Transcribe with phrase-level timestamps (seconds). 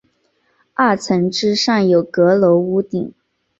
[0.73, 3.13] 二层之上有阁楼屋顶。